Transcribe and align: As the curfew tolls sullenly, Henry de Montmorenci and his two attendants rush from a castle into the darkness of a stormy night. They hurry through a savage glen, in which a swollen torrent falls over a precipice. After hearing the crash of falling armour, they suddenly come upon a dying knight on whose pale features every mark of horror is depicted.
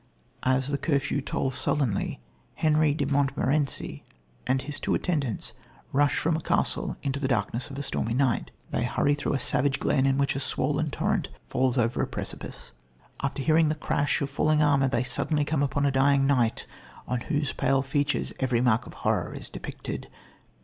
As 0.41 0.69
the 0.69 0.79
curfew 0.79 1.21
tolls 1.21 1.53
sullenly, 1.53 2.19
Henry 2.55 2.91
de 2.91 3.05
Montmorenci 3.05 4.03
and 4.47 4.59
his 4.63 4.79
two 4.79 4.95
attendants 4.95 5.53
rush 5.93 6.17
from 6.17 6.35
a 6.35 6.41
castle 6.41 6.97
into 7.03 7.19
the 7.19 7.27
darkness 7.27 7.69
of 7.69 7.77
a 7.77 7.83
stormy 7.83 8.15
night. 8.15 8.49
They 8.71 8.83
hurry 8.83 9.13
through 9.13 9.33
a 9.35 9.39
savage 9.39 9.77
glen, 9.77 10.07
in 10.07 10.17
which 10.17 10.35
a 10.35 10.39
swollen 10.39 10.89
torrent 10.89 11.29
falls 11.45 11.77
over 11.77 12.01
a 12.01 12.07
precipice. 12.07 12.71
After 13.21 13.43
hearing 13.43 13.69
the 13.69 13.75
crash 13.75 14.21
of 14.21 14.31
falling 14.31 14.63
armour, 14.63 14.87
they 14.87 15.03
suddenly 15.03 15.45
come 15.45 15.61
upon 15.61 15.85
a 15.85 15.91
dying 15.91 16.25
knight 16.25 16.65
on 17.07 17.19
whose 17.19 17.53
pale 17.53 17.83
features 17.83 18.33
every 18.39 18.59
mark 18.59 18.87
of 18.87 18.95
horror 19.05 19.35
is 19.35 19.49
depicted. 19.49 20.07